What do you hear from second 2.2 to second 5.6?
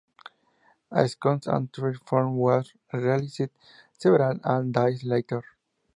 was released several days later.